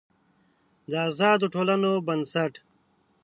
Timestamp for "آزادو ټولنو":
1.07-1.91